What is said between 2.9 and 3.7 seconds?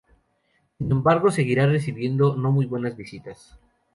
visitas.